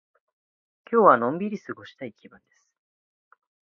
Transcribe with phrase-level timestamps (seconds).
[0.91, 2.67] 今日はのんびり過ごしたい気分です。